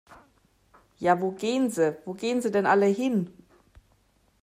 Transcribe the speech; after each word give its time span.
Ja 1.05 1.13
wo 1.21 1.29
gehn 1.41 1.65
se, 1.75 1.87
wo 2.05 2.13
gehn 2.23 2.41
se 2.41 2.49
denn 2.55 2.65
alle 2.73 2.87
hin? 2.99 3.17